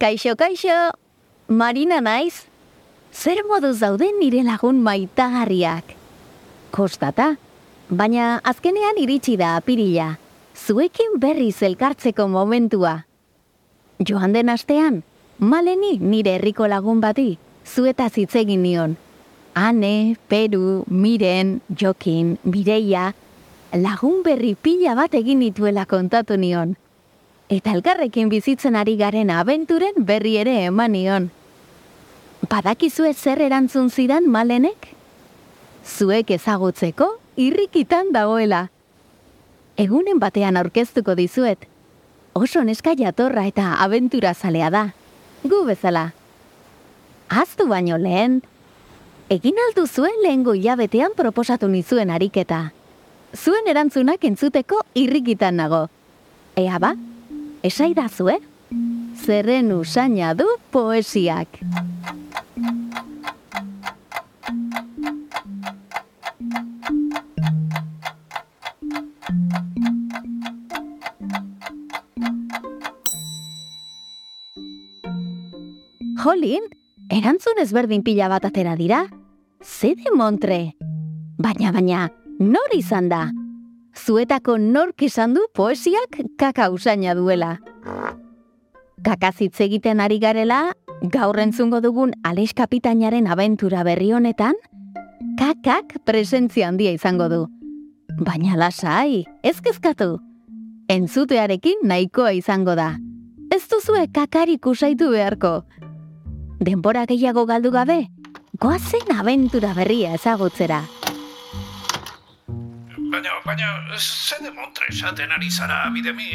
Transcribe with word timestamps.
Kaixo, 0.00 0.32
kaixo! 0.34 0.96
Marina 1.46 1.98
naiz? 2.00 2.46
Zer 3.12 3.42
modu 3.44 3.74
zauden 3.76 4.14
nire 4.16 4.40
lagun 4.46 4.78
maitagarriak? 4.80 5.92
Kostata, 6.72 7.26
baina 7.90 8.38
azkenean 8.40 8.96
iritsi 8.96 9.36
da 9.36 9.50
apirila. 9.58 10.14
Zuekin 10.56 11.20
berriz 11.20 11.60
elkartzeko 11.68 12.30
momentua. 12.32 12.94
Joan 14.00 14.32
den 14.32 14.48
astean, 14.48 15.02
maleni 15.36 15.98
nire 16.00 16.38
herriko 16.38 16.64
lagun 16.64 17.04
bati, 17.04 17.36
zueta 17.68 18.08
zitzegin 18.08 18.64
nion. 18.64 18.96
Ane, 19.52 20.16
Peru, 20.32 20.86
Miren, 20.88 21.58
Jokin, 21.68 22.38
Mireia, 22.48 23.10
lagun 23.76 24.22
berri 24.24 24.54
pila 24.56 24.96
bat 24.96 25.12
egin 25.12 25.44
dituela 25.44 25.84
kontatu 25.84 26.40
nion. 26.40 26.78
Eta 27.50 27.72
elkarrekin 27.74 28.28
bizitzen 28.30 28.76
ari 28.78 28.94
garen 28.94 29.30
abenturen 29.34 30.04
berri 30.06 30.36
ere 30.38 30.52
eman 30.68 30.92
nion. 30.94 31.24
Badakizue 32.46 33.10
zer 33.14 33.42
erantzun 33.42 33.90
zidan 33.90 34.28
malenek? 34.30 34.92
Zuek 35.82 36.30
ezagutzeko 36.30 37.08
irrikitan 37.34 38.12
dagoela. 38.14 38.68
Egunen 39.76 40.22
batean 40.22 40.60
aurkeztuko 40.60 41.16
dizuet. 41.18 41.66
Oso 42.38 42.62
neska 42.62 42.94
jatorra 42.94 43.48
eta 43.50 43.74
abentura 43.82 44.34
zalea 44.34 44.70
da. 44.70 44.84
Gu 45.42 45.64
bezala. 45.66 46.12
Aztu 47.30 47.66
baino 47.66 47.98
lehen, 47.98 48.42
egin 49.28 49.58
aldu 49.66 49.88
zuen 49.88 50.22
lehen 50.22 50.46
jabetean 50.62 51.12
proposatu 51.16 51.66
nizuen 51.66 52.10
ariketa. 52.10 52.72
Zuen 53.34 53.66
erantzunak 53.66 54.22
entzuteko 54.24 54.82
irrikitan 54.94 55.56
nago. 55.56 55.88
Ea 56.56 56.78
ba, 56.78 56.94
esai 57.62 57.92
da 57.94 58.08
zue? 58.08 58.38
Zerren 59.20 59.72
usaina 59.72 60.34
du 60.34 60.46
poesiak. 60.72 61.60
Jolin, 76.20 76.66
erantzun 77.08 77.58
ezberdin 77.62 78.04
pila 78.04 78.28
bat 78.28 78.44
atera 78.44 78.76
dira? 78.76 79.06
Zede 79.64 80.12
montre? 80.14 80.74
Baina, 81.40 81.72
baina, 81.72 82.08
nor 82.40 82.76
izan 82.76 83.08
da? 83.08 83.24
Zuetako 83.96 84.58
nork 84.58 85.02
izan 85.02 85.34
du 85.34 85.42
poesiak 85.54 86.20
kaka 86.38 86.70
usaina 86.70 87.14
duela. 87.14 87.58
Kakazitz 89.04 89.60
egiten 89.64 90.00
ari 90.00 90.18
garela, 90.20 90.72
gaur 91.02 91.38
entzungo 91.40 91.80
dugun 91.80 92.12
Aleix 92.24 92.52
Kapitainaren 92.54 93.26
abentura 93.26 93.82
berri 93.84 94.12
honetan, 94.12 94.54
kakak 95.40 95.96
presentzia 96.04 96.68
handia 96.68 96.92
izango 96.92 97.28
du. 97.28 97.46
Baina 98.20 98.56
lasai, 98.56 99.24
ez 99.42 99.60
kezkatu. 99.60 100.18
Entzutearekin 100.90 101.86
nahikoa 101.86 102.32
izango 102.36 102.74
da. 102.74 102.96
Ez 103.50 103.64
duzue 103.70 104.06
kakarik 104.12 104.66
usaitu 104.66 105.10
beharko. 105.10 105.62
Denbora 106.60 107.06
gehiago 107.08 107.46
galdu 107.48 107.70
gabe, 107.72 108.00
goazen 108.60 109.14
abentura 109.16 109.72
berria 109.74 110.14
ezagutzera. 110.18 110.82
Baina, 113.50 113.66
baina, 113.66 113.98
zede 113.98 114.50
montre 114.54 114.86
esaten 114.92 115.32
ari 115.34 115.48
zara, 115.50 115.88
bidemi, 115.90 116.28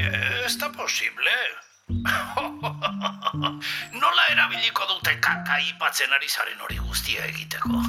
ez 0.43 0.57
da 0.59 0.67
posible. 0.69 1.35
Nola 4.01 4.25
erabiliko 4.33 4.83
dute 4.89 5.13
kaka 5.23 5.55
ipatzen 5.69 6.11
ari 6.17 6.27
zaren 6.27 6.59
hori 6.67 6.77
guztia 6.83 7.23
egiteko? 7.31 7.79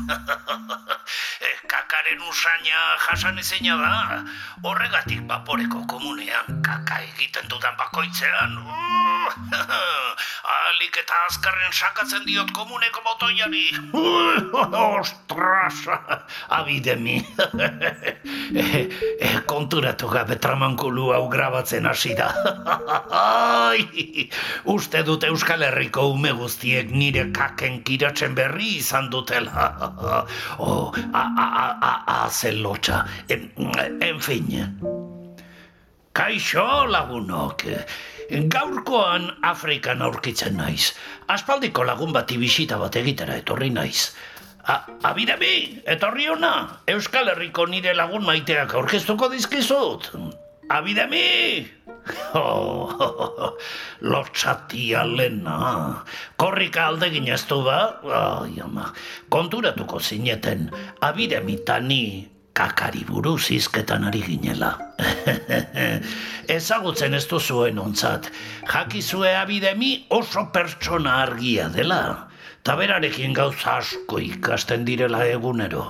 Eh, 1.47 1.57
Kakaren 1.69 2.23
usaina 2.29 2.79
jasan 3.07 3.39
ezina 3.39 3.77
da. 3.83 3.91
Horregatik 4.63 5.21
baporeko 5.29 5.83
komunean 5.91 6.63
kaka 6.65 7.03
egiten 7.11 7.47
dudan 7.51 7.77
bakoitzean. 7.79 8.57
Alik 10.57 10.99
eta 11.03 11.19
azkarren 11.27 11.73
sakatzen 11.73 12.25
diot 12.27 12.51
komuneko 12.55 13.03
motoiari. 13.05 13.67
Ostras, 15.01 15.83
abidemi. 16.59 17.19
Eh, 18.55 19.37
Konturatu 19.47 20.09
gabe 20.11 20.39
tramankulu 20.43 21.11
hau 21.17 21.27
grabatzen 21.33 21.87
hasi 21.87 22.15
da. 22.19 22.31
Uste 24.77 25.03
dut 25.07 25.25
Euskal 25.29 25.65
Herriko 25.67 26.09
ume 26.15 26.33
guztiek 26.39 26.91
nire 26.91 27.29
kaken 27.37 27.83
kiratzen 27.87 28.35
berri 28.39 28.77
izan 28.81 29.11
dutela. 29.11 29.71
Oh, 30.59 30.93
a, 31.13 31.25
a, 31.25 31.47
a, 31.47 31.67
a, 31.81 31.95
a, 32.17 32.21
zelotxa. 32.31 33.05
En, 33.29 33.51
en 34.01 34.21
fin. 34.21 34.55
Kaixo 36.17 36.89
lagunok. 36.89 37.67
Gaurkoan 38.49 39.27
Afrikan 39.45 40.01
aurkitzen 40.01 40.57
naiz. 40.57 40.95
Aspaldiko 41.29 41.85
lagun 41.85 42.15
bati 42.15 42.39
bisita 42.41 42.79
bat 42.81 42.97
egitera 42.97 43.37
etorri 43.37 43.69
naiz. 43.69 44.15
A, 44.65 44.79
abidemi, 45.11 45.83
etorri 45.85 46.31
ona. 46.33 46.55
Euskal 46.89 47.29
Herriko 47.35 47.67
nire 47.69 47.93
lagun 47.95 48.25
maiteak 48.25 48.73
aurkeztuko 48.81 49.29
dizkizut. 49.35 50.09
Abidemi! 50.73 51.27
Oh, 52.39 53.57
lotxatia 54.01 55.01
lena. 55.11 56.05
Korrika 56.39 56.85
alde 56.87 57.09
gineztu 57.11 57.59
ba? 57.67 57.79
Ai, 58.07 58.61
ama, 58.63 58.93
konturatuko 59.29 59.99
zineten, 59.99 60.69
abidemi 61.03 61.59
tani 61.67 62.36
kakari 62.57 63.05
buruz 63.05 63.51
izketan 63.53 64.07
ari 64.09 64.23
ginela. 64.25 64.73
Ezagutzen 66.57 67.15
ez 67.19 67.27
duzuen 67.29 67.79
ontzat, 67.79 68.31
jakizue 68.71 69.35
abidemi 69.37 69.93
oso 70.17 70.47
pertsona 70.55 71.21
argia 71.27 71.69
dela. 71.75 72.01
Taberarekin 72.67 73.37
gauza 73.37 73.77
asko 73.83 74.19
ikasten 74.19 74.87
direla 74.89 75.21
egunero. 75.31 75.85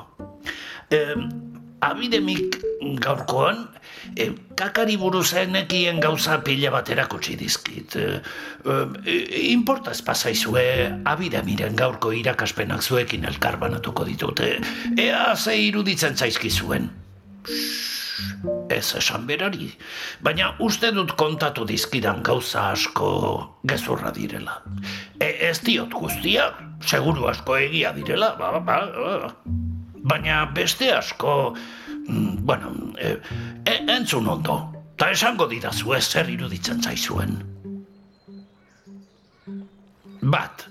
E, 0.90 1.00
abidemik 1.86 2.58
gaurkoan, 3.00 3.64
e, 4.14 4.30
kakari 4.54 4.96
buruzenekien 5.00 6.00
gauza 6.00 6.38
pila 6.44 6.70
bat 6.74 6.90
erakutsi 6.92 7.36
dizkit. 7.36 7.96
E, 7.96 8.20
e, 9.04 9.16
importa 9.50 9.90
ez 9.90 10.02
pasaizue, 10.02 10.66
abidemiren 11.04 11.76
gaurko 11.76 12.12
irakaspenak 12.12 12.82
zuekin 12.82 13.24
elkarbanatuko 13.24 14.06
ditute. 14.08 14.56
Ea 14.96 15.34
ze 15.36 15.56
iruditzen 15.66 16.16
zaizkizuen. 16.16 16.90
Ez 18.72 18.94
esan 18.98 19.26
berari, 19.28 19.68
baina 20.24 20.54
uste 20.64 20.88
dut 20.94 21.12
kontatu 21.20 21.66
dizkidan 21.68 22.22
gauza 22.24 22.70
asko 22.72 23.10
gezurra 23.68 24.10
direla. 24.16 24.62
E, 25.20 25.28
ez 25.50 25.60
diot 25.62 25.92
guztia, 25.92 26.50
seguru 26.80 27.28
asko 27.30 27.58
egia 27.60 27.92
direla, 27.96 28.34
ba, 28.40 28.56
ba, 28.58 28.60
ba. 28.64 29.32
baina 30.06 30.44
beste 30.54 30.90
asko, 30.94 31.56
bueno, 32.08 32.72
e, 32.98 33.18
e, 33.64 33.76
entzun 33.96 34.28
ondo, 34.28 34.56
eta 34.94 35.10
esango 35.10 35.46
didazu 35.50 35.94
ez 35.94 36.04
zer 36.06 36.30
iruditzen 36.30 36.82
zaizuen. 36.82 37.36
Bat, 40.22 40.66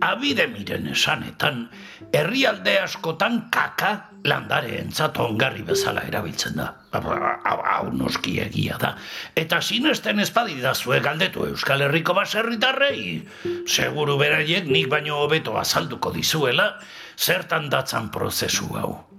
abide 0.00 0.46
miren 0.48 0.88
esanetan, 0.92 1.68
herrialde 2.12 2.78
askotan 2.82 3.48
kaka 3.52 3.92
landare 4.24 4.78
entzato 4.80 5.26
ongarri 5.26 5.62
bezala 5.66 6.04
erabiltzen 6.06 6.56
da. 6.60 6.68
Hau 6.92 7.90
noski 7.92 8.38
egia 8.42 8.78
da. 8.80 8.94
Eta 9.36 9.60
sinesten 9.60 10.20
ezpadi 10.22 10.60
da 10.62 10.74
zue 10.74 11.00
galdetu 11.00 11.46
Euskal 11.48 11.82
Herriko 11.86 12.14
baserritarrei. 12.14 13.22
Seguru 13.66 14.18
beraiek 14.20 14.68
nik 14.70 14.90
baino 14.92 15.22
hobeto 15.24 15.56
azalduko 15.58 16.12
dizuela, 16.14 16.74
zertan 17.16 17.70
datzan 17.72 18.10
prozesu 18.14 18.70
hau. 18.78 19.11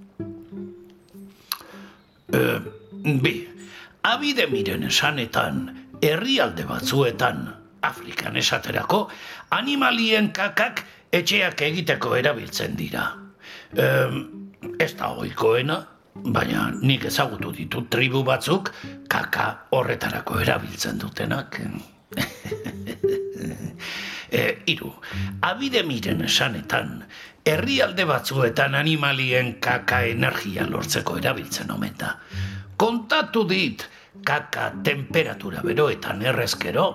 E, 2.34 2.42
bi, 3.24 3.36
abide 4.04 4.48
miren 4.52 4.84
esanetan, 4.90 5.68
herrialde 6.02 6.66
batzuetan, 6.68 7.46
Afrikan 7.84 8.38
esaterako, 8.40 9.08
animalien 9.52 10.32
kakak 10.36 10.86
etxeak 11.14 11.62
egiteko 11.68 12.16
erabiltzen 12.18 12.78
dira. 12.80 13.10
E, 13.76 13.88
ez 14.80 14.94
da 15.00 15.12
oikoena, 15.20 15.82
baina 16.14 16.70
nik 16.82 17.06
ezagutu 17.10 17.52
ditut 17.56 17.90
tribu 17.92 18.24
batzuk 18.24 18.72
kaka 19.12 19.50
horretarako 19.76 20.40
erabiltzen 20.46 21.02
dutenak. 21.02 21.60
E, 24.34 24.64
iru, 24.74 24.92
abide 25.46 25.84
miren 25.86 26.24
esanetan, 26.26 27.04
herrialde 27.46 28.06
batzuetan 28.10 28.76
animalien 28.76 29.56
kaka 29.62 30.04
energia 30.10 30.66
lortzeko 30.70 31.20
erabiltzen 31.22 31.72
omen 31.72 31.94
da. 32.00 32.16
Kontatu 32.78 33.46
dit, 33.48 33.86
kaka 34.26 34.72
temperatura 34.84 35.62
beroetan 35.66 36.24
errezkero, 36.26 36.88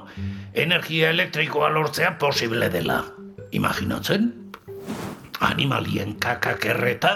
energia 0.55 1.13
elektrikoa 1.15 1.71
lortzea 1.71 2.17
posible 2.19 2.69
dela. 2.73 3.03
Imaginatzen? 3.53 4.33
Animalien 5.47 6.17
kakak 6.19 6.67
erreta, 6.67 7.13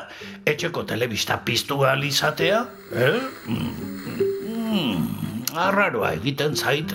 etxeko 0.47 0.85
telebista 0.87 1.41
piztu 1.45 1.83
alizatea? 1.89 2.63
Eh? 2.95 3.21
Mm, 3.51 5.32
arraroa 5.57 6.13
egiten 6.19 6.57
zait, 6.57 6.95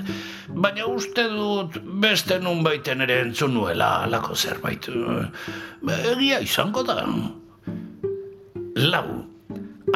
baina 0.50 0.86
uste 0.90 1.28
dut 1.32 1.80
beste 2.02 2.40
nun 2.40 2.64
baiten 2.66 3.02
ere 3.06 3.22
entzun 3.26 3.54
nuela 3.54 4.04
alako 4.04 4.36
zerbait. 4.36 4.90
Egia 6.14 6.40
izango 6.44 6.84
da. 6.88 7.02
Lau, 8.78 9.08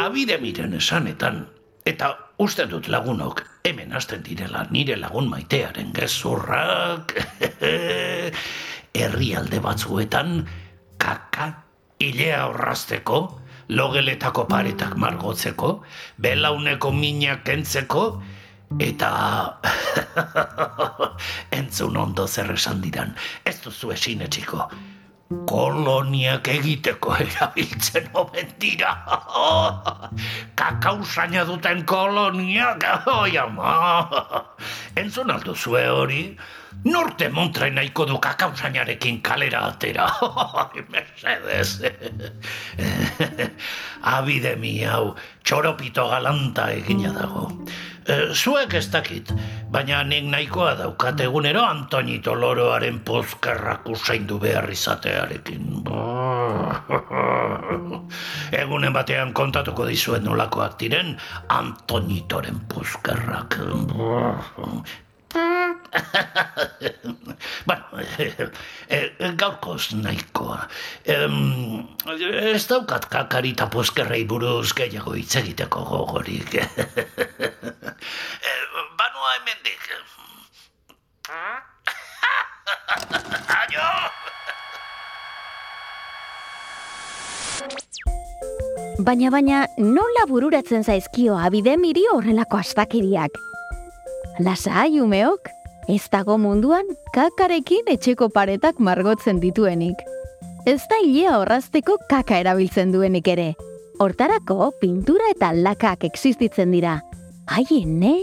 abide 0.02 0.38
miren 0.42 0.74
esanetan, 0.78 1.46
eta 1.86 2.16
uste 2.42 2.66
dut 2.69 2.88
lagunok 2.90 3.44
hemen 3.66 3.94
hasten 3.94 4.24
direla 4.25 4.66
nire 4.72 4.98
lagun 4.98 5.30
maitearen 5.30 5.92
gezurrak, 5.94 7.13
herrialde 9.02 9.62
batzuetan 9.62 10.42
kaka 11.02 11.52
ilea 12.02 12.46
horrazteko, 12.50 13.22
logeletako 13.69 14.48
paretak 14.50 14.98
margotzeko, 14.98 15.81
belauneko 16.22 16.92
minak 16.92 17.48
entzeko, 17.50 18.06
eta 18.80 19.12
entzun 21.60 21.98
ondo 21.98 22.28
zer 22.28 22.54
esan 22.54 22.82
didan, 22.82 23.16
ez 23.46 23.60
duzu 23.64 23.92
esin 23.92 24.22
etxiko, 24.28 24.70
koloniak 25.48 26.48
egiteko 26.52 27.16
erabiltzen 27.24 28.10
omen 28.14 28.54
dira. 28.60 28.94
Kakausaina 30.60 31.46
duten 31.48 31.86
koloniak, 31.88 32.86
oi 33.12 33.38
ama. 33.40 33.76
Entzun 35.00 35.32
aldo 35.32 35.56
zue 35.56 35.84
hori, 35.90 36.24
norte 36.86 37.30
montra 37.30 37.70
nahiko 37.70 38.06
du 38.10 38.20
kakausainarekin 38.20 39.22
kalera 39.22 39.68
atera. 39.72 40.10
Mercedes. 40.90 41.80
Abide 44.02 44.56
mi 44.60 44.82
hau, 44.84 45.16
txoropito 45.44 46.10
galanta 46.12 46.72
egina 46.76 47.14
dago. 47.16 47.48
E, 48.12 48.36
zuek 48.36 48.74
ez 48.75 48.90
dakit, 48.92 49.30
baina 49.72 50.02
nik 50.04 50.25
nahikoa 50.28 50.74
daukat 50.80 51.22
egunero 51.24 51.62
Antonito 51.63 52.34
Loroaren 52.36 53.00
pozkerrak 53.08 53.88
usaindu 53.94 54.40
behar 54.42 54.68
izatearekin. 54.74 55.86
Egunen 58.62 58.94
batean 58.98 59.31
kontatuko 59.38 59.86
dizuen 59.88 60.24
nolakoak 60.28 60.75
diren 60.81 61.10
Antonitoren 61.48 62.60
pozkerrak. 62.74 63.56
bueno, 67.66 67.84
e, 68.90 69.13
gaurkoz 69.40 69.94
nahikoa. 69.96 70.68
E, 71.06 71.16
ez 72.52 72.68
daukat 72.68 73.06
kakarita 73.13 73.69
poskerrei 73.72 74.25
buruz 74.28 74.74
gehiago 74.75 75.16
hitz 75.16 75.36
egiteko 75.40 75.80
gogorik. 75.88 76.60
e, 78.01 78.51
banua 78.98 79.36
hemendik. 79.38 79.83
Aio! 83.62 83.89
Baina 89.01 89.31
baina 89.33 89.63
nola 89.77 90.27
bururatzen 90.30 90.83
zaizkio 90.83 91.38
abidemiri 91.38 92.03
horrelako 92.12 92.59
astakiriak? 92.62 93.38
Lasai 94.45 95.00
umeok, 95.01 95.50
ez 95.89 96.03
dago 96.13 96.38
munduan 96.38 96.89
kakarekin 97.15 97.89
etxeko 97.94 98.30
paretak 98.30 98.80
margotzen 98.80 99.39
dituenik. 99.42 99.98
Ez 100.69 100.81
da 100.89 101.00
hilea 101.01 101.39
horrazteko 101.39 101.98
kaka 102.09 102.38
erabiltzen 102.44 102.92
duenik 102.94 103.27
ere. 103.33 103.48
Hortarako 104.01 104.71
pintura 104.81 105.31
eta 105.33 105.51
lakak 105.57 106.06
existitzen 106.06 106.71
dira. 106.75 107.00
Haien, 107.48 108.00
ne? 108.00 108.16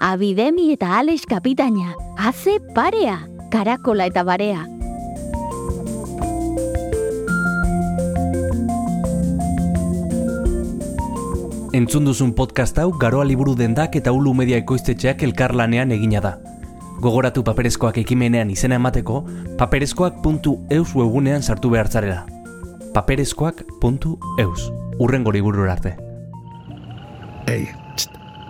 Abidemi 0.00 0.72
eta 0.72 0.98
Alex 0.98 1.24
kapitaina, 1.26 1.94
haze 2.18 2.58
parea, 2.74 3.20
karakola 3.50 4.06
eta 4.06 4.24
barea. 4.24 4.66
Entzun 11.74 12.04
duzun 12.06 12.34
podcast 12.34 12.78
hau 12.78 12.92
Garoa 12.92 13.24
Liburu 13.24 13.56
Dendak 13.58 13.96
eta 13.98 14.12
Ulu 14.12 14.34
Media 14.34 14.58
Ekoiztetxeak 14.62 15.24
elkarlanean 15.26 15.90
egina 15.90 16.20
da. 16.22 16.36
Gogoratu 17.02 17.42
paperezkoak 17.42 17.98
ekimenean 17.98 18.50
izena 18.50 18.78
emateko, 18.78 19.24
paperezkoak.eus 19.58 20.94
webunean 20.94 21.42
sartu 21.42 21.70
behar 21.70 21.88
zarela. 21.88 22.26
paperezkoak.eus 22.94 24.70
Urren 24.98 25.24
gori 25.24 25.40
arte. 25.68 25.96
Ei, 27.46 27.68